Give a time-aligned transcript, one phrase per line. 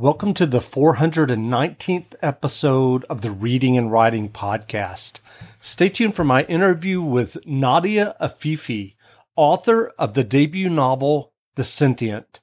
[0.00, 5.18] Welcome to the 419th episode of the Reading and Writing Podcast.
[5.60, 8.94] Stay tuned for my interview with Nadia Afifi,
[9.34, 12.38] author of the debut novel, The Sentient.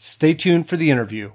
[0.00, 1.30] Stay tuned for the interview.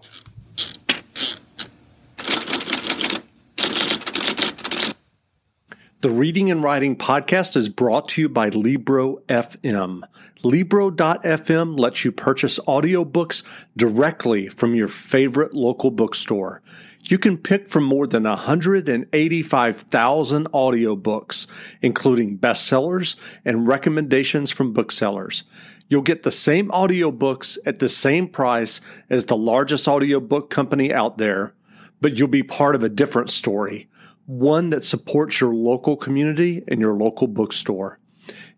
[6.01, 10.03] The Reading and Writing Podcast is brought to you by Libro FM.
[10.43, 13.43] Libro.fm lets you purchase audiobooks
[13.75, 16.61] directly from your favorite local bookstore.
[17.03, 21.47] You can pick from more than 185,000 audiobooks,
[21.81, 25.43] including bestsellers and recommendations from booksellers.
[25.89, 28.79] You'll get the same audiobooks at the same price
[29.09, 31.53] as the largest audiobook company out there,
[31.99, 33.89] but you'll be part of a different story
[34.29, 37.97] one that supports your local community and your local bookstore.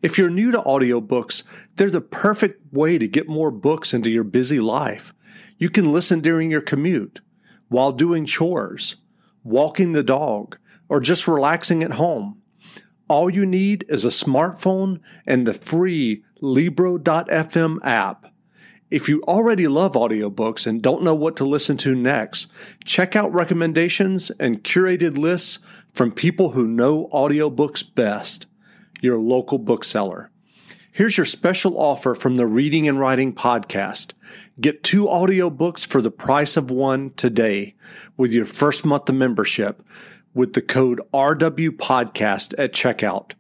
[0.02, 1.44] If you're new to audiobooks,
[1.78, 5.14] they're the perfect way to get more books into your busy life.
[5.58, 7.22] You can listen during your commute,
[7.70, 8.98] while doing chores,
[9.46, 10.58] walking the dog,
[10.90, 12.42] or just relaxing at home.
[13.08, 18.31] All you need is a smartphone and the free Libro.fm app.
[18.92, 22.52] If you already love audiobooks and don't know what to listen to next,
[22.84, 25.60] check out recommendations and curated lists
[25.94, 28.48] from people who know audiobooks best,
[29.00, 30.30] your local bookseller.
[30.92, 34.12] Here's your special offer from the Reading and Writing Podcast.
[34.60, 37.76] Get two audiobooks for the price of one today
[38.18, 39.82] with your first month of membership
[40.34, 43.36] with the code RW Podcast at checkout.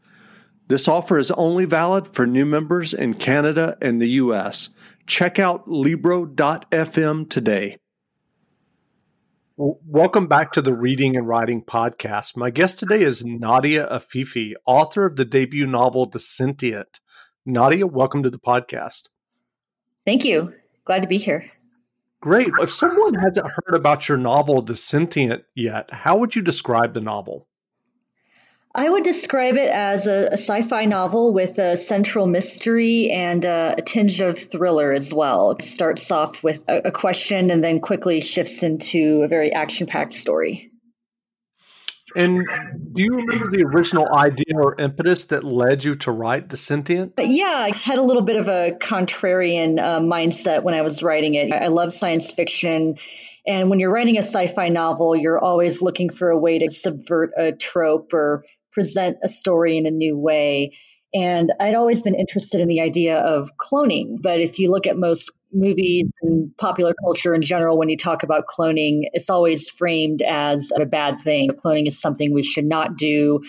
[0.70, 4.70] This offer is only valid for new members in Canada and the US.
[5.12, 7.80] Check out Libro.fm today.
[9.58, 12.38] Welcome back to the Reading and Writing Podcast.
[12.38, 17.02] My guest today is Nadia Afifi, author of the debut novel The Sentient.
[17.45, 19.09] Nadia, welcome to the podcast.
[20.06, 20.53] Thank you.
[20.86, 21.44] Glad to be here.
[22.22, 22.48] Great.
[22.62, 27.02] If someone hasn't heard about your novel, The Sentient, yet, how would you describe the
[27.02, 27.50] novel?
[28.74, 33.76] I would describe it as a, a sci-fi novel with a central mystery and a,
[33.78, 35.52] a, tinge of thriller as well.
[35.52, 40.14] It starts off with a, a question and then quickly shifts into a very action-packed
[40.14, 40.72] story.
[42.16, 42.46] And
[42.94, 47.14] do you remember the original idea or impetus that led you to write The Sentient?
[47.18, 51.36] Yeah, I had a little bit of a contrarian uh, mindset when I was writing
[51.36, 51.52] it.
[51.54, 52.98] I love science fiction.
[53.46, 56.70] And when you're writing a sci fi novel, you're always looking for a way to
[56.70, 60.78] subvert a trope or present a story in a new way.
[61.14, 64.22] And I'd always been interested in the idea of cloning.
[64.22, 68.24] But if you look at most movies and popular culture in general, when you talk
[68.24, 71.50] about cloning, it's always framed as a bad thing.
[71.50, 73.42] Cloning is something we should not do.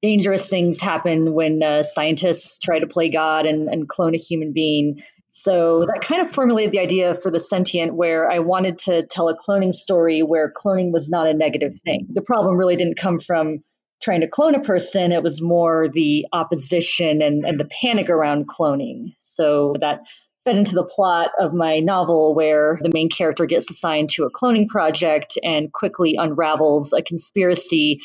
[0.00, 4.52] Dangerous things happen when uh, scientists try to play God and, and clone a human
[4.52, 5.02] being.
[5.30, 9.28] So that kind of formulated the idea for the sentient, where I wanted to tell
[9.28, 12.06] a cloning story where cloning was not a negative thing.
[12.12, 13.64] The problem really didn't come from
[14.00, 18.48] trying to clone a person, it was more the opposition and, and the panic around
[18.48, 19.14] cloning.
[19.20, 20.02] So that
[20.44, 24.30] fed into the plot of my novel where the main character gets assigned to a
[24.30, 28.00] cloning project and quickly unravels a conspiracy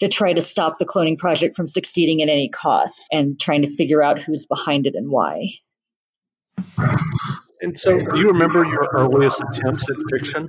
[0.00, 3.74] to try to stop the cloning project from succeeding at any cost and trying to
[3.74, 5.52] figure out who's behind it and why.
[7.62, 10.48] And so, do you remember your earliest attempts at fiction?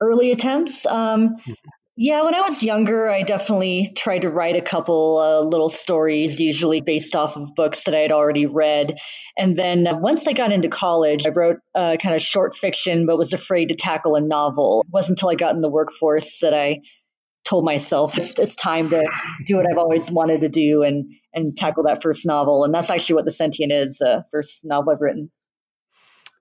[0.00, 0.86] Early attempts?
[0.86, 1.52] Um, mm-hmm.
[1.98, 6.38] Yeah, when I was younger, I definitely tried to write a couple uh, little stories,
[6.38, 8.98] usually based off of books that I had already read.
[9.38, 13.06] And then uh, once I got into college, I wrote uh, kind of short fiction,
[13.06, 14.82] but was afraid to tackle a novel.
[14.86, 16.82] It wasn't until I got in the workforce that I
[17.46, 19.02] told myself it's, it's time to
[19.46, 22.64] do what I've always wanted to do and and tackle that first novel.
[22.64, 25.30] And that's actually what The Sentient is, the uh, first novel I've written.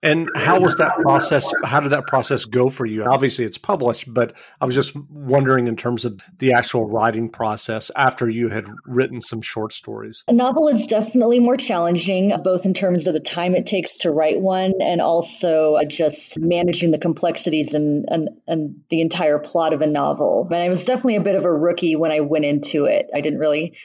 [0.05, 1.51] And how was that process?
[1.63, 3.03] How did that process go for you?
[3.03, 7.89] Obviously, it's published, but I was just wondering in terms of the actual writing process
[7.95, 10.23] after you had written some short stories.
[10.27, 14.11] A novel is definitely more challenging, both in terms of the time it takes to
[14.11, 19.81] write one and also just managing the complexities and, and, and the entire plot of
[19.81, 20.47] a novel.
[20.51, 23.09] And I was definitely a bit of a rookie when I went into it.
[23.11, 23.75] I didn't really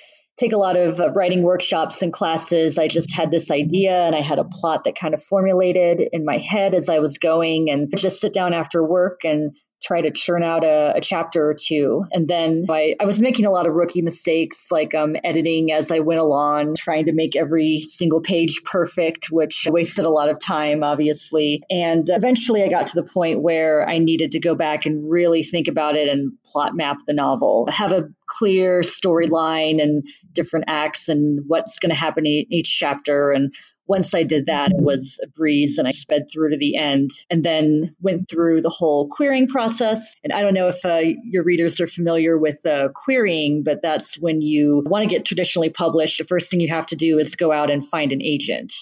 [0.41, 2.79] take a lot of uh, writing workshops and classes.
[2.79, 6.25] I just had this idea and I had a plot that kind of formulated in
[6.25, 10.11] my head as I was going and just sit down after work and try to
[10.11, 12.05] churn out a, a, chapter or two.
[12.13, 15.91] And then I, I, was making a lot of rookie mistakes, like um, editing as
[15.91, 20.39] I went along, trying to make every single page perfect, which wasted a lot of
[20.39, 21.63] time, obviously.
[21.71, 25.43] And eventually I got to the point where I needed to go back and really
[25.45, 31.09] think about it and plot map the novel, have a clear storyline and different acts
[31.09, 33.53] and what's going to happen in each chapter and
[33.91, 37.11] once I did that, it was a breeze and I sped through to the end
[37.29, 40.15] and then went through the whole querying process.
[40.23, 44.17] And I don't know if uh, your readers are familiar with uh, querying, but that's
[44.17, 46.19] when you want to get traditionally published.
[46.19, 48.73] The first thing you have to do is go out and find an agent.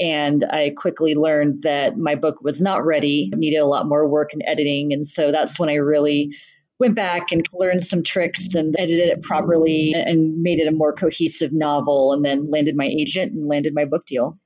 [0.00, 4.08] And I quickly learned that my book was not ready, it needed a lot more
[4.08, 4.94] work and editing.
[4.94, 6.30] And so that's when I really
[6.78, 10.94] went back and learned some tricks and edited it properly and made it a more
[10.94, 14.38] cohesive novel and then landed my agent and landed my book deal.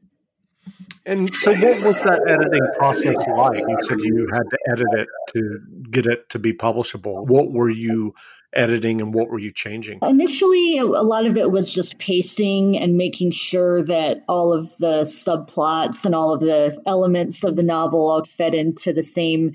[1.06, 3.58] And so, what was that editing process like?
[3.58, 5.60] You said you had to edit it to
[5.90, 7.26] get it to be publishable.
[7.26, 8.14] What were you
[8.52, 10.00] editing and what were you changing?
[10.02, 15.02] Initially, a lot of it was just pacing and making sure that all of the
[15.02, 19.52] subplots and all of the elements of the novel all fed into the same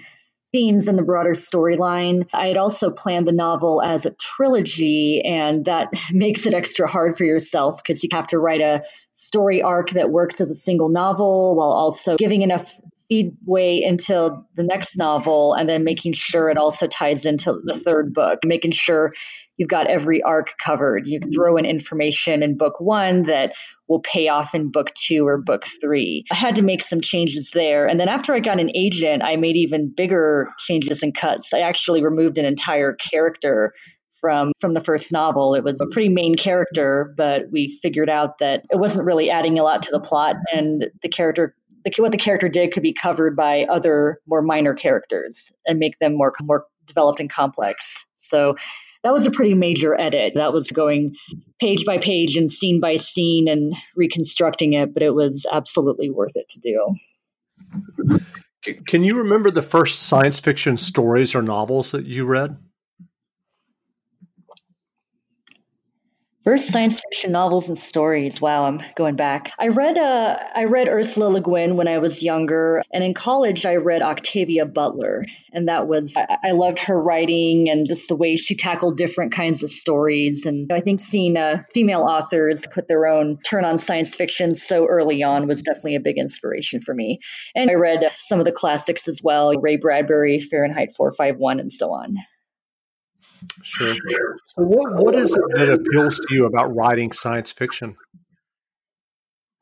[0.51, 2.29] themes in the broader storyline.
[2.33, 7.17] I had also planned the novel as a trilogy, and that makes it extra hard
[7.17, 8.83] for yourself because you have to write a
[9.15, 12.79] story arc that works as a single novel while also giving enough
[13.11, 18.13] feedway into the next novel and then making sure it also ties into the third
[18.13, 19.13] book, making sure
[19.57, 21.07] you've got every arc covered.
[21.07, 23.53] You throw in information in book one that
[23.87, 26.25] will pay off in book two or book three.
[26.31, 27.87] I had to make some changes there.
[27.87, 31.53] And then after I got an agent, I made even bigger changes and cuts.
[31.53, 33.73] I actually removed an entire character
[34.25, 35.53] from from the first novel.
[35.53, 39.59] It was a pretty main character, but we figured out that it wasn't really adding
[39.59, 42.93] a lot to the plot and the character the, what the character did could be
[42.93, 48.07] covered by other more minor characters and make them more more developed and complex.
[48.15, 48.55] So
[49.03, 50.33] that was a pretty major edit.
[50.33, 51.13] That was going
[51.61, 56.35] page by page and scene by scene and reconstructing it, but it was absolutely worth
[56.35, 56.95] it to do.
[58.87, 62.57] Can you remember the first science fiction stories or novels that you read?
[66.45, 68.39] First science fiction novels and stories.
[68.39, 69.51] Wow, I'm going back.
[69.57, 73.65] I read uh, I read Ursula Le Guin when I was younger, and in college
[73.65, 78.15] I read Octavia Butler, and that was I, I loved her writing and just the
[78.15, 80.45] way she tackled different kinds of stories.
[80.45, 84.85] And I think seeing uh, female authors put their own turn on science fiction so
[84.85, 87.21] early on was definitely a big inspiration for me.
[87.55, 91.91] And I read some of the classics as well, Ray Bradbury, Fahrenheit 451, and so
[91.91, 92.17] on.
[93.63, 93.95] Sure.
[94.47, 97.95] So, what what is it that appeals to you about writing science fiction?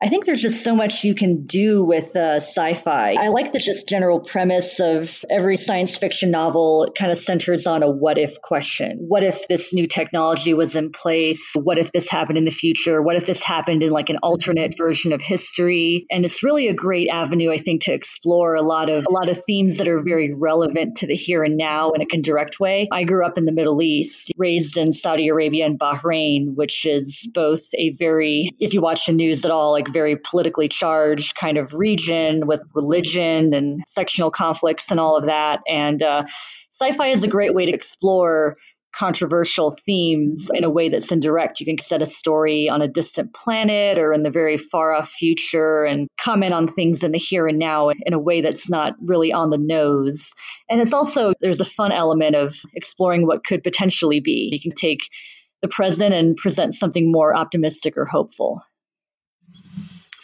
[0.04, 3.14] I think there's just so much you can do with uh, sci-fi.
[3.18, 7.82] I like the just general premise of every science fiction novel kind of centers on
[7.82, 8.98] a what if question.
[9.08, 11.54] What if this new technology was in place?
[11.54, 13.00] What if this happened in the future?
[13.00, 16.04] What if this happened in like an alternate version of history?
[16.10, 19.30] And it's really a great avenue, I think, to explore a lot of a lot
[19.30, 22.88] of themes that are very relevant to the here and now in a direct way.
[22.92, 27.26] I grew up in the Middle East, raised in Saudi Arabia and Bahrain, which is
[27.32, 31.56] both a very, if you watch the news at all, like very politically charged kind
[31.56, 35.60] of region with religion and sectional conflicts and all of that.
[35.66, 36.24] And uh,
[36.72, 38.56] sci fi is a great way to explore
[38.94, 41.60] controversial themes in a way that's indirect.
[41.60, 45.08] You can set a story on a distant planet or in the very far off
[45.08, 48.94] future and comment on things in the here and now in a way that's not
[49.02, 50.32] really on the nose.
[50.68, 54.50] And it's also, there's a fun element of exploring what could potentially be.
[54.52, 55.08] You can take
[55.60, 58.62] the present and present something more optimistic or hopeful.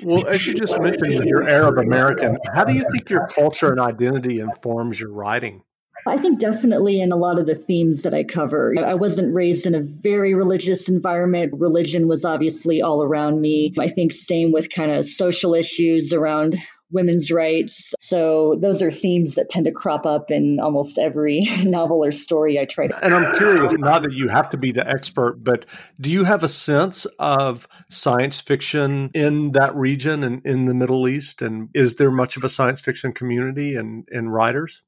[0.02, 2.38] Well, as you just mentioned, you're Arab American.
[2.55, 5.62] How do you think your culture and identity informs your writing?
[6.06, 8.75] I think definitely in a lot of the themes that I cover.
[8.78, 11.52] I wasn't raised in a very religious environment.
[11.59, 13.75] Religion was obviously all around me.
[13.78, 16.57] I think same with kind of social issues around
[16.90, 17.94] women's rights.
[18.00, 22.59] So those are themes that tend to crop up in almost every novel or story
[22.59, 23.04] I try to.
[23.04, 25.66] And I'm curious, not that you have to be the expert, but
[26.00, 31.09] do you have a sense of science fiction in that region and in the Middle
[31.09, 31.42] East?
[31.42, 34.82] And is there much of a science fiction community and, and writers?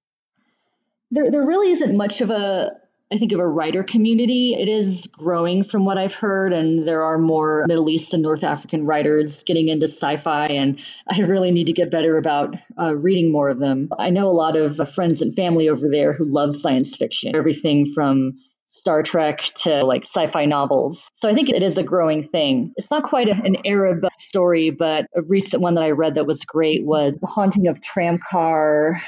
[1.11, 2.73] There, there really isn't much of a
[3.13, 4.55] I think of a writer community.
[4.55, 8.43] It is growing from what I've heard, and there are more Middle East and North
[8.43, 12.97] African writers getting into sci fi, and I really need to get better about uh,
[12.97, 13.91] reading more of them.
[13.99, 17.37] I know a lot of uh, friends and family over there who love science fiction,
[17.37, 18.39] everything from
[18.69, 21.11] Star Trek to like sci fi novels.
[21.15, 22.73] So I think it is a growing thing.
[22.77, 26.27] It's not quite a, an Arab story, but a recent one that I read that
[26.27, 29.01] was great was The Haunting of Tramcar.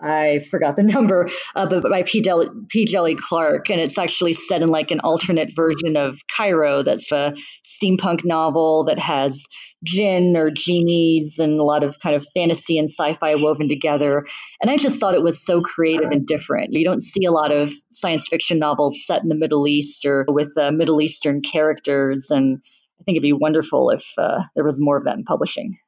[0.00, 2.20] I forgot the number, uh, but by P.
[2.20, 2.86] Deli- P.
[3.16, 6.82] Clark, and it's actually set in like an alternate version of Cairo.
[6.82, 7.34] That's a
[7.64, 9.42] steampunk novel that has
[9.84, 14.26] jinn or genies and a lot of kind of fantasy and sci-fi woven together.
[14.60, 16.72] And I just thought it was so creative and different.
[16.72, 20.24] You don't see a lot of science fiction novels set in the Middle East or
[20.28, 22.58] with uh, Middle Eastern characters, and
[23.00, 25.78] I think it'd be wonderful if uh, there was more of that in publishing.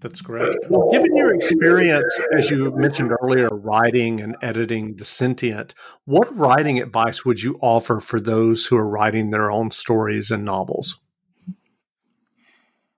[0.00, 0.52] That's great.
[0.92, 5.74] Given your experience, as you mentioned earlier, writing and editing The Sentient,
[6.04, 10.44] what writing advice would you offer for those who are writing their own stories and
[10.44, 10.98] novels?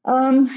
[0.05, 0.51] Um,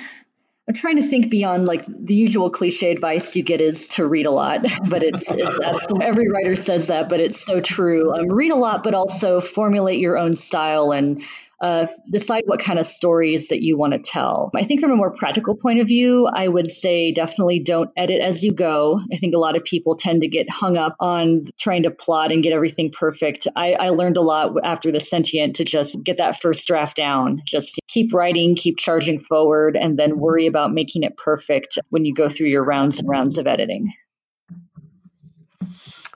[0.67, 4.25] I'm trying to think beyond like the usual cliche advice you get is to read
[4.25, 8.13] a lot, but it's it's absolutely every writer says that, but it's so true.
[8.13, 11.23] Um, read a lot, but also formulate your own style and
[11.61, 14.51] uh, decide what kind of stories that you want to tell.
[14.55, 18.21] I think from a more practical point of view, I would say definitely don't edit
[18.21, 18.99] as you go.
[19.11, 22.31] I think a lot of people tend to get hung up on trying to plot
[22.31, 23.47] and get everything perfect.
[23.55, 27.41] I, I learned a lot after the sentient to just get that first draft down,
[27.45, 32.13] just keep writing, keep charging forward, and then worry about making it perfect when you
[32.13, 33.93] go through your rounds and rounds of editing.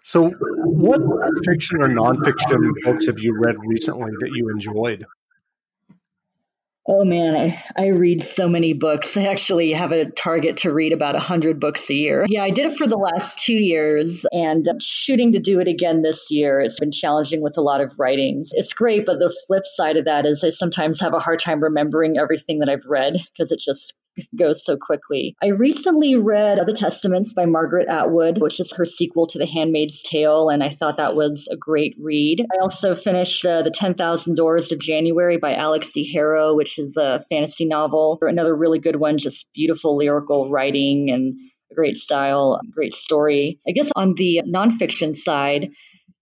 [0.04, 1.02] So, what
[1.46, 5.06] fiction or nonfiction books have you read recently that you enjoyed?
[6.90, 9.18] Oh man, I, I read so many books.
[9.18, 12.26] I actually have a target to read about 100 books a year.
[12.30, 15.68] Yeah, I did it for the last two years and I'm shooting to do it
[15.68, 16.62] again this year.
[16.62, 18.52] It's been challenging with a lot of writings.
[18.54, 21.62] It's great, but the flip side of that is I sometimes have a hard time
[21.62, 23.94] remembering everything that I've read because it just
[24.38, 25.36] goes so quickly.
[25.42, 30.04] I recently read The Testaments by Margaret Atwood, which is her sequel to The Handmaid's
[30.04, 32.42] Tale, and I thought that was a great read.
[32.42, 36.12] I also finished uh, The 10,000 Doors of January by Alix E.
[36.12, 38.18] Harrow, which is a fantasy novel.
[38.22, 41.40] Another really good one, just beautiful lyrical writing and
[41.72, 43.60] a great style, great story.
[43.68, 45.70] I guess on the nonfiction side,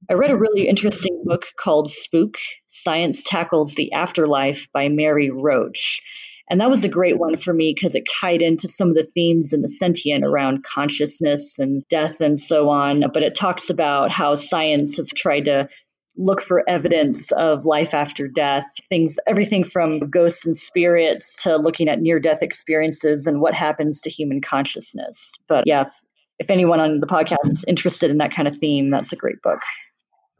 [0.10, 2.38] I read a really interesting book called Spook
[2.68, 6.02] Science Tackles the Afterlife by Mary Roach.
[6.50, 9.04] And that was a great one for me because it tied into some of the
[9.04, 13.04] themes in the sentient around consciousness and death and so on.
[13.12, 15.70] But it talks about how science has tried to
[16.18, 21.90] look for evidence of life after death, things, everything from ghosts and spirits to looking
[21.90, 25.34] at near death experiences and what happens to human consciousness.
[25.48, 26.02] But yeah, if,
[26.40, 29.42] if anyone on the podcast is interested in that kind of theme, that's a great
[29.42, 29.60] book.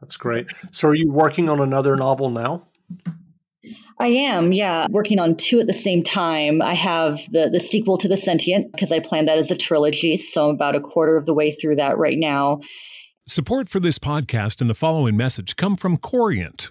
[0.00, 0.50] That's great.
[0.72, 2.66] So, are you working on another novel now?
[3.98, 6.60] I am, yeah, working on two at the same time.
[6.60, 10.16] I have the the sequel to The Sentient because I planned that as a trilogy,
[10.16, 12.60] so I'm about a quarter of the way through that right now.
[13.26, 16.70] Support for this podcast and the following message come from Corient.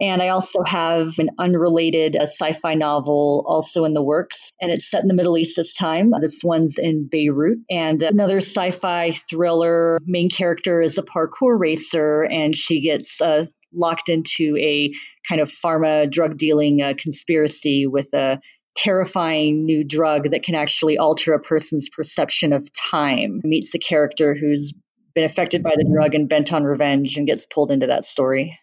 [0.00, 4.88] And I also have an unrelated sci fi novel also in the works, and it's
[4.88, 6.12] set in the Middle East this time.
[6.20, 7.58] This one's in Beirut.
[7.68, 9.98] And another sci fi thriller.
[10.04, 14.92] Main character is a parkour racer, and she gets uh, locked into a
[15.28, 18.40] kind of pharma drug dealing uh, conspiracy with a
[18.76, 23.40] terrifying new drug that can actually alter a person's perception of time.
[23.42, 24.72] Meets the character who's
[25.14, 28.56] been affected by the drug and bent on revenge and gets pulled into that story.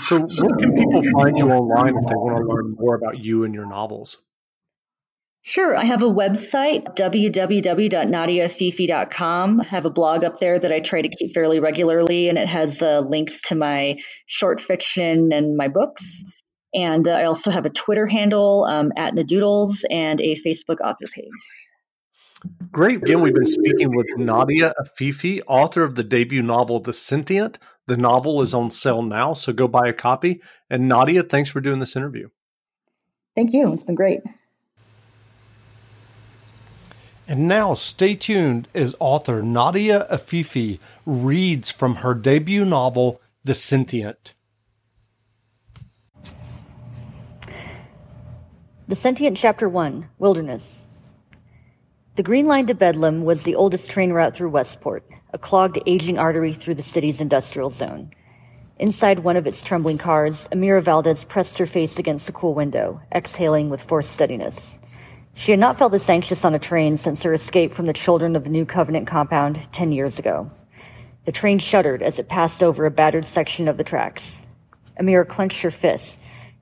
[0.00, 3.44] So, where can people find you online if they want to learn more about you
[3.44, 4.18] and your novels?
[5.42, 5.74] Sure.
[5.76, 9.60] I have a website, www.nadiafifi.com.
[9.60, 12.48] I have a blog up there that I try to keep fairly regularly, and it
[12.48, 16.24] has uh, links to my short fiction and my books.
[16.74, 21.06] And uh, I also have a Twitter handle um, at Nadoodles and a Facebook author
[21.14, 21.30] page.
[22.70, 23.02] Great.
[23.02, 27.58] Again, we've been speaking with Nadia Afifi, author of the debut novel The Sentient.
[27.86, 30.42] The novel is on sale now, so go buy a copy.
[30.68, 32.28] And Nadia, thanks for doing this interview.
[33.34, 33.72] Thank you.
[33.72, 34.20] It's been great.
[37.28, 44.34] And now stay tuned as author Nadia Afifi reads from her debut novel, The Sentient.
[48.86, 50.84] The Sentient Chapter 1 Wilderness.
[52.16, 55.04] The Green Line to Bedlam was the oldest train route through Westport,
[55.34, 58.10] a clogged, aging artery through the city's industrial zone.
[58.78, 63.02] Inside one of its trembling cars, Amira Valdez pressed her face against the cool window,
[63.14, 64.78] exhaling with forced steadiness.
[65.34, 68.34] She had not felt this anxious on a train since her escape from the children
[68.34, 70.50] of the New Covenant compound ten years ago.
[71.26, 74.46] The train shuddered as it passed over a battered section of the tracks.
[74.98, 76.16] Amira clenched her fists,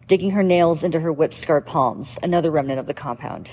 [0.08, 3.52] digging her nails into her whip-scarred palms, another remnant of the compound.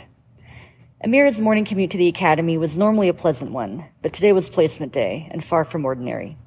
[1.04, 4.94] Amira's morning commute to the academy was normally a pleasant one, but today was placement
[4.94, 6.38] day and far from ordinary.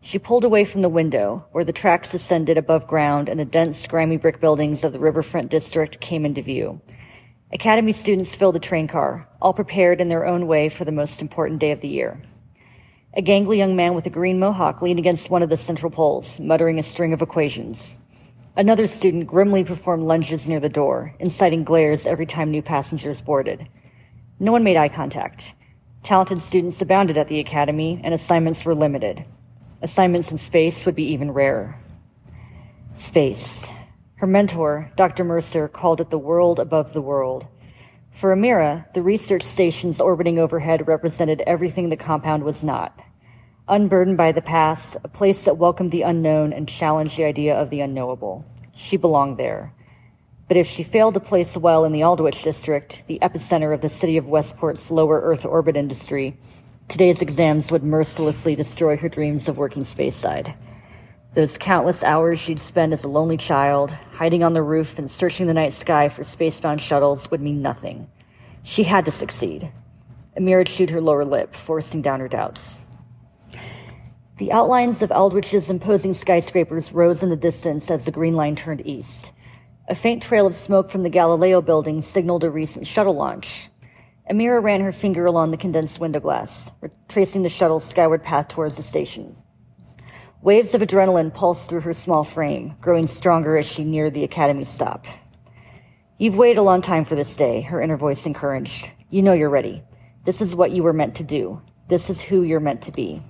[0.00, 3.86] She pulled away from the window, where the tracks ascended above ground and the dense,
[3.86, 6.80] grimy brick buildings of the riverfront district came into view,
[7.50, 11.22] Academy students filled the train car, all prepared in their own way for the most
[11.22, 12.20] important day of the year.
[13.14, 16.38] A gangly young man with a green mohawk leaned against one of the central poles,
[16.38, 17.96] muttering a string of equations.
[18.58, 23.68] Another student grimly performed lunges near the door, inciting glares every time new passengers boarded.
[24.40, 25.54] No one made eye contact.
[26.02, 29.24] Talented students abounded at the academy, and assignments were limited.
[29.80, 31.78] Assignments in space would be even rarer.
[32.96, 33.70] Space.
[34.16, 35.22] Her mentor, Dr.
[35.22, 37.46] Mercer, called it the world above the world.
[38.10, 42.98] For Amira, the research stations orbiting overhead represented everything the compound was not.
[43.70, 47.68] Unburdened by the past, a place that welcomed the unknown and challenged the idea of
[47.68, 48.42] the unknowable.
[48.72, 49.74] She belonged there.
[50.48, 53.90] But if she failed to place well in the Aldwych district, the epicenter of the
[53.90, 56.38] city of Westport's lower Earth orbit industry,
[56.88, 60.54] today's exams would mercilessly destroy her dreams of working spaceside.
[61.34, 65.46] Those countless hours she'd spend as a lonely child, hiding on the roof and searching
[65.46, 68.08] the night sky for spacebound shuttles, would mean nothing.
[68.62, 69.70] She had to succeed.
[70.38, 72.80] Amira chewed her lower lip, forcing down her doubts.
[74.38, 78.86] The outlines of Aldwych's imposing skyscrapers rose in the distance as the Green Line turned
[78.86, 79.32] east.
[79.88, 83.68] A faint trail of smoke from the Galileo building signaled a recent shuttle launch.
[84.30, 86.70] Amira ran her finger along the condensed window glass,
[87.08, 89.34] tracing the shuttle's skyward path towards the station.
[90.40, 94.62] Waves of adrenaline pulsed through her small frame, growing stronger as she neared the academy
[94.62, 95.04] stop.
[96.16, 98.88] You've waited a long time for this day, her inner voice encouraged.
[99.10, 99.82] You know you're ready.
[100.24, 101.60] This is what you were meant to do.
[101.88, 103.20] This is who you're meant to be.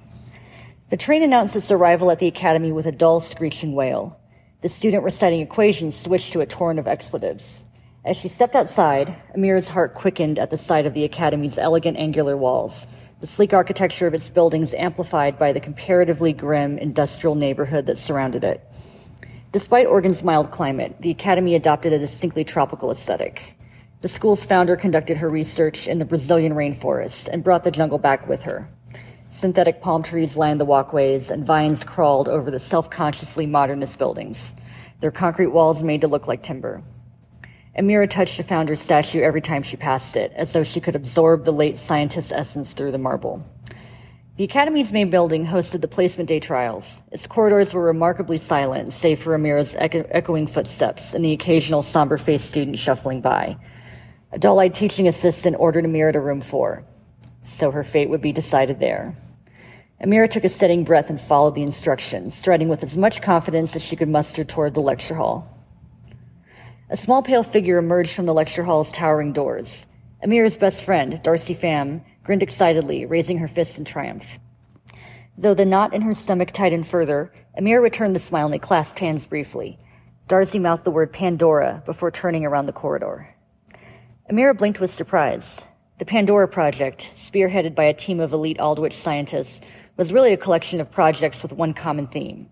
[0.90, 4.18] The train announced its arrival at the academy with a dull, screeching wail.
[4.62, 7.66] The student reciting equations switched to a torrent of expletives.
[8.06, 12.38] As she stepped outside, Amira's heart quickened at the sight of the academy's elegant angular
[12.38, 12.86] walls,
[13.20, 18.42] the sleek architecture of its buildings amplified by the comparatively grim industrial neighborhood that surrounded
[18.42, 18.66] it.
[19.52, 23.56] Despite Oregon's mild climate, the Academy adopted a distinctly tropical aesthetic.
[24.00, 28.26] The school's founder conducted her research in the Brazilian rainforest and brought the jungle back
[28.26, 28.70] with her.
[29.30, 34.56] Synthetic palm trees lined the walkways, and vines crawled over the self consciously modernist buildings,
[35.00, 36.82] their concrete walls made to look like timber.
[37.78, 41.44] Amira touched the founder's statue every time she passed it, as though she could absorb
[41.44, 43.44] the late scientist's essence through the marble.
[44.36, 47.02] The Academy's main building hosted the placement day trials.
[47.12, 52.18] Its corridors were remarkably silent, save for Amira's echo- echoing footsteps and the occasional somber
[52.18, 53.58] faced student shuffling by.
[54.32, 56.84] A dull eyed teaching assistant ordered Amira to room four.
[57.48, 59.16] So her fate would be decided there.
[60.00, 63.82] Amira took a steadying breath and followed the instructions, striding with as much confidence as
[63.82, 65.58] she could muster toward the lecture hall.
[66.88, 69.86] A small pale figure emerged from the lecture hall's towering doors.
[70.22, 74.38] Amira's best friend, Darcy Pham, grinned excitedly, raising her fist in triumph.
[75.36, 79.00] Though the knot in her stomach tightened further, Amira returned the smile and they clasped
[79.00, 79.78] hands briefly.
[80.28, 83.34] Darcy mouthed the word Pandora before turning around the corridor.
[84.30, 85.64] Amira blinked with surprise.
[85.98, 89.60] The Pandora Project, spearheaded by a team of elite Aldwych scientists,
[89.96, 92.48] was really a collection of projects with one common theme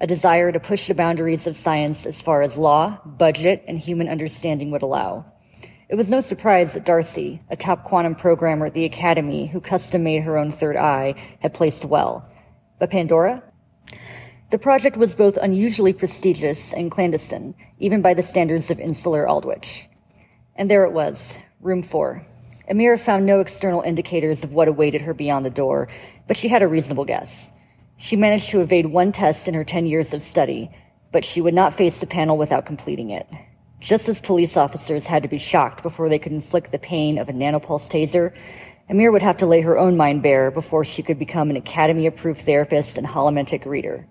[0.00, 4.08] a desire to push the boundaries of science as far as law, budget, and human
[4.08, 5.24] understanding would allow.
[5.88, 10.04] It was no surprise that Darcy, a top quantum programmer at the Academy who custom
[10.04, 12.28] made her own third eye, had placed well.
[12.78, 13.42] But Pandora?
[14.50, 19.86] The project was both unusually prestigious and clandestine, even by the standards of insular Aldwych.
[20.54, 22.24] And there it was, room four.
[22.70, 25.88] Amira found no external indicators of what awaited her beyond the door,
[26.26, 27.50] but she had a reasonable guess.
[27.96, 30.70] She managed to evade one test in her 10 years of study,
[31.10, 33.26] but she would not face the panel without completing it.
[33.80, 37.30] Just as police officers had to be shocked before they could inflict the pain of
[37.30, 38.36] a nanopulse taser,
[38.90, 42.06] Amir would have to lay her own mind bare before she could become an academy
[42.06, 44.06] approved therapist and holomentic reader.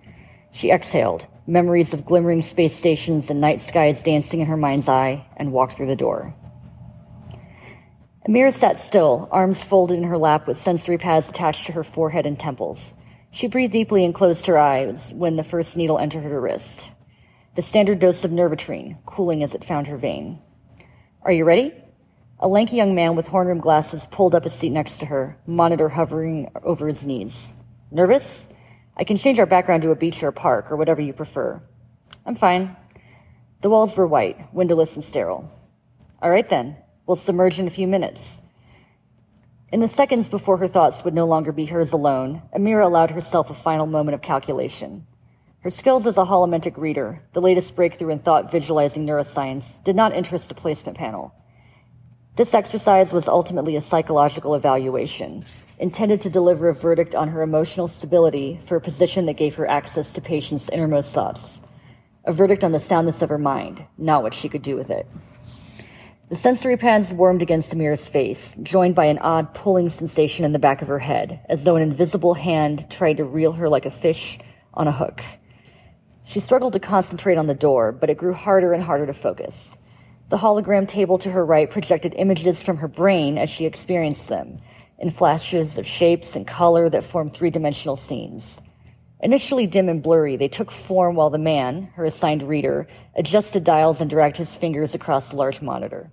[0.51, 5.27] She exhaled, memories of glimmering space stations and night skies dancing in her mind's eye,
[5.35, 6.33] and walked through the door.
[8.27, 12.25] Amira sat still, arms folded in her lap with sensory pads attached to her forehead
[12.25, 12.93] and temples.
[13.31, 16.89] She breathed deeply and closed her eyes when the first needle entered her wrist.
[17.55, 20.39] The standard dose of Nervitrine, cooling as it found her vein.
[21.21, 21.73] Are you ready?
[22.41, 25.37] A lanky young man with horn rimmed glasses pulled up a seat next to her,
[25.47, 27.55] monitor hovering over his knees.
[27.91, 28.49] Nervous?
[28.97, 31.61] I can change our background to a beach or a park, or whatever you prefer.
[32.25, 32.75] I'm fine.
[33.61, 35.49] The walls were white, windowless and sterile.
[36.21, 36.75] All right then,
[37.07, 38.39] we'll submerge in a few minutes.
[39.71, 43.49] In the seconds before her thoughts would no longer be hers alone, Amira allowed herself
[43.49, 45.07] a final moment of calculation.
[45.61, 50.13] Her skills as a holomentic reader, the latest breakthrough in thought visualizing neuroscience, did not
[50.13, 51.33] interest the placement panel.
[52.35, 55.43] This exercise was ultimately a psychological evaluation,
[55.79, 59.67] intended to deliver a verdict on her emotional stability for a position that gave her
[59.67, 61.61] access to patients' innermost thoughts.
[62.25, 65.07] A verdict on the soundness of her mind, not what she could do with it.
[66.29, 70.59] The sensory pads warmed against Amira's face, joined by an odd pulling sensation in the
[70.59, 73.91] back of her head, as though an invisible hand tried to reel her like a
[73.91, 74.37] fish
[74.73, 75.21] on a hook.
[76.25, 79.77] She struggled to concentrate on the door, but it grew harder and harder to focus.
[80.27, 84.59] The hologram table to her right projected images from her brain as she experienced them,
[84.99, 88.59] in flashes of shapes and color that formed three dimensional scenes.
[89.21, 92.85] Initially dim and blurry, they took form while the man, her assigned reader,
[93.15, 96.11] adjusted dials and dragged his fingers across the large monitor.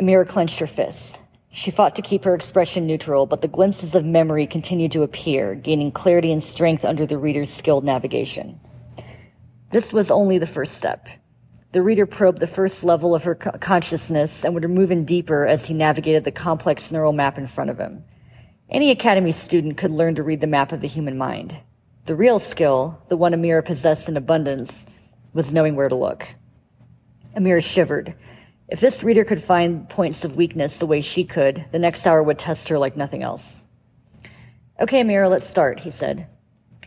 [0.00, 1.18] Amira clenched her fists.
[1.50, 5.54] She fought to keep her expression neutral, but the glimpses of memory continued to appear,
[5.54, 8.58] gaining clarity and strength under the reader's skilled navigation.
[9.70, 11.08] This was only the first step.
[11.72, 15.66] The reader probed the first level of her consciousness and would move in deeper as
[15.66, 18.04] he navigated the complex neural map in front of him.
[18.70, 21.58] Any academy student could learn to read the map of the human mind.
[22.06, 24.86] The real skill, the one Amira possessed in abundance,
[25.34, 26.26] was knowing where to look.
[27.36, 28.14] Amira shivered.
[28.72, 32.22] If this reader could find points of weakness the way she could, the next hour
[32.22, 33.62] would test her like nothing else.
[34.80, 36.26] Okay, Amira, let's start, he said.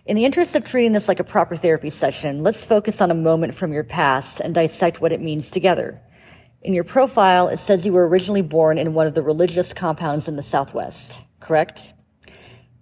[0.04, 3.14] In the interest of treating this like a proper therapy session, let's focus on a
[3.14, 6.02] moment from your past and dissect what it means together.
[6.64, 10.28] In your profile, it says you were originally born in one of the religious compounds
[10.28, 11.94] in the Southwest, correct?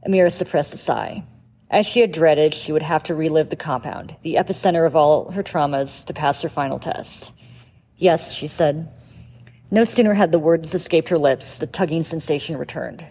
[0.07, 1.25] Amira suppressed a sigh.
[1.69, 5.29] As she had dreaded, she would have to relive the compound, the epicenter of all
[5.31, 7.33] her traumas, to pass her final test.
[8.03, 8.91] Yes, she said.
[9.71, 13.05] No sooner had the words escaped her lips, the tugging sensation returned.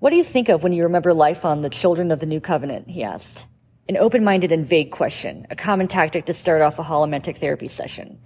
[0.00, 2.40] What do you think of when you remember life on the Children of the New
[2.40, 2.90] Covenant?
[2.90, 3.46] he asked.
[3.88, 7.66] An open minded and vague question, a common tactic to start off a holomentic therapy
[7.66, 8.20] session.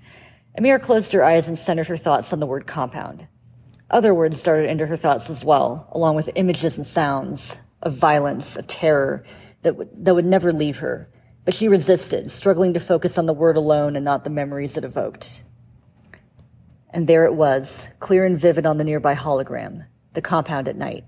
[0.59, 3.29] Amira closed her eyes and centered her thoughts on the word compound.
[3.93, 8.57] Other words darted into her thoughts as well, along with images and sounds of violence,
[8.57, 9.23] of terror
[9.63, 11.09] that, w- that would never leave her.
[11.49, 14.85] But she resisted, struggling to focus on the word alone and not the memories it
[14.85, 15.43] evoked.
[16.91, 21.05] And there it was, clear and vivid on the nearby hologram, the compound at night.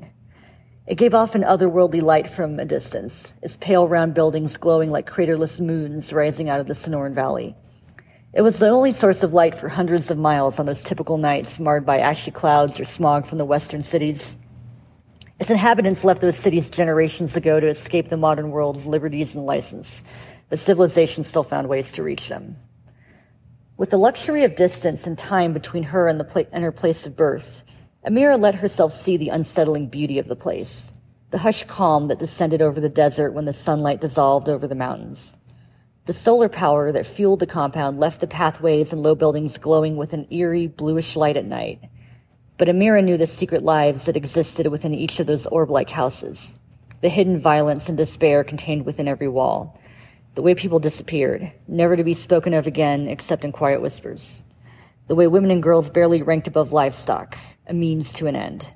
[0.87, 5.05] It gave off an otherworldly light from a distance, its pale round buildings glowing like
[5.05, 7.55] craterless moons rising out of the Sonoran Valley.
[8.33, 11.61] It was the only source of light for hundreds of miles on those typical nights
[11.61, 14.39] marred by ashy clouds or smog from the western cities.
[15.39, 20.05] Its inhabitants left those cities generations ago to escape the modern world's liberties and license,
[20.51, 22.57] but civilization still found ways to reach them.
[23.79, 27.17] With the luxury of distance and time between her and, pla- and her place of
[27.17, 27.63] birth,
[28.07, 30.93] Amira let herself see the unsettling beauty of the place,
[31.31, 35.37] the hushed calm that descended over the desert when the sunlight dissolved over the mountains.
[36.07, 40.13] The solar power that fueled the compound left the pathways and low buildings glowing with
[40.13, 41.81] an eerie bluish light at night.
[42.59, 46.57] But Amira knew the secret lives that existed within each of those orb-like houses,
[47.01, 49.79] the hidden violence and despair contained within every wall,
[50.35, 54.43] the way people disappeared, never to be spoken of again except in quiet whispers,
[55.09, 58.73] the way women and girls barely ranked above livestock, a means to an end.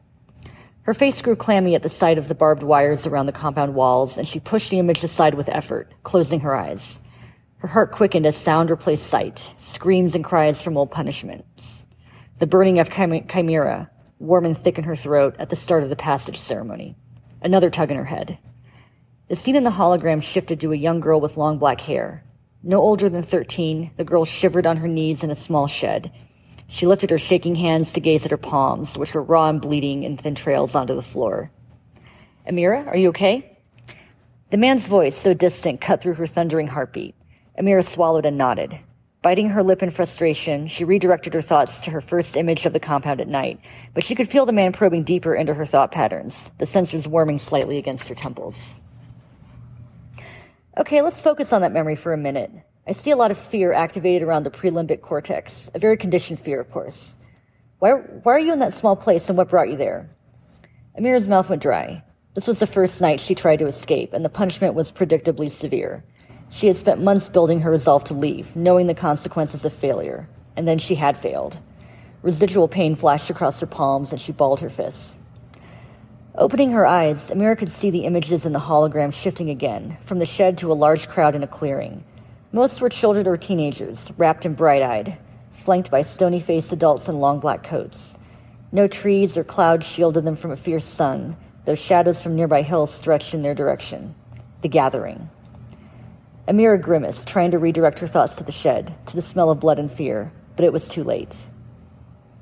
[0.82, 4.18] Her face grew clammy at the sight of the barbed wires around the compound walls,
[4.18, 7.00] and she pushed the image aside with effort, closing her eyes.
[7.58, 11.86] Her heart quickened as sound replaced sight, screams and cries from old punishments.
[12.38, 15.88] The burning of chim- chimera, warm and thick in her throat at the start of
[15.88, 16.96] the passage ceremony.
[17.40, 18.38] Another tug in her head.
[19.34, 22.22] The scene in the hologram shifted to a young girl with long black hair.
[22.62, 26.12] No older than 13, the girl shivered on her knees in a small shed,
[26.68, 30.04] she lifted her shaking hands to gaze at her palms, which were raw and bleeding
[30.04, 31.50] in thin trails onto the floor.
[32.48, 33.58] Amira, are you okay?
[34.52, 37.16] The man's voice, so distant, cut through her thundering heartbeat.
[37.58, 38.78] Amira swallowed and nodded.
[39.20, 42.78] Biting her lip in frustration, she redirected her thoughts to her first image of the
[42.78, 43.58] compound at night,
[43.94, 47.40] but she could feel the man probing deeper into her thought patterns, the sensors warming
[47.40, 48.80] slightly against her temples.
[50.76, 52.50] Okay, let's focus on that memory for a minute.
[52.84, 56.60] I see a lot of fear activated around the prelimbic cortex, a very conditioned fear,
[56.60, 57.14] of course.
[57.78, 60.10] Why, why are you in that small place and what brought you there?
[60.98, 62.02] Amira's mouth went dry.
[62.34, 66.02] This was the first night she tried to escape, and the punishment was predictably severe.
[66.50, 70.66] She had spent months building her resolve to leave, knowing the consequences of failure, and
[70.66, 71.60] then she had failed.
[72.22, 75.18] Residual pain flashed across her palms, and she balled her fists.
[76.36, 80.26] Opening her eyes, Amira could see the images in the hologram shifting again, from the
[80.26, 82.02] shed to a large crowd in a clearing.
[82.50, 85.16] Most were children or teenagers, wrapped and bright eyed,
[85.52, 88.14] flanked by stony faced adults in long black coats.
[88.72, 92.92] No trees or clouds shielded them from a fierce sun, though shadows from nearby hills
[92.92, 94.16] stretched in their direction.
[94.62, 95.30] The gathering.
[96.48, 99.78] Amira grimaced, trying to redirect her thoughts to the shed, to the smell of blood
[99.78, 101.36] and fear, but it was too late.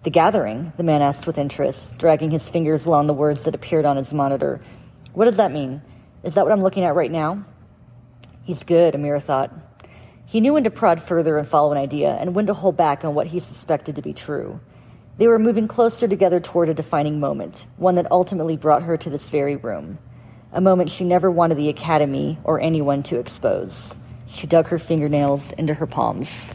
[0.03, 0.73] The gathering?
[0.77, 4.13] the man asked with interest, dragging his fingers along the words that appeared on his
[4.13, 4.61] monitor.
[5.13, 5.81] What does that mean?
[6.25, 7.45] Is that what I'm looking at right now?
[8.43, 9.53] He's good, Amira thought.
[10.27, 13.05] He knew when to prod further and follow an idea, and when to hold back
[13.05, 14.61] on what he suspected to be true.
[15.19, 19.11] They were moving closer together toward a defining moment, one that ultimately brought her to
[19.11, 19.99] this very room.
[20.53, 23.95] A moment she never wanted the Academy or anyone to expose.
[24.27, 26.55] She dug her fingernails into her palms.